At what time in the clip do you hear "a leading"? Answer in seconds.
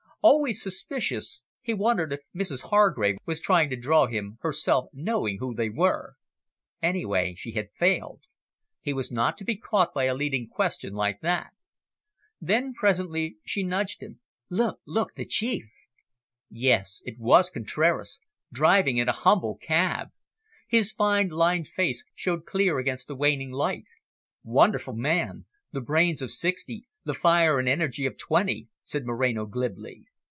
10.03-10.47